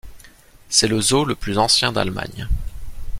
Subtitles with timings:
[0.67, 2.47] C'est le zoo le plus ancien d'Allemagne.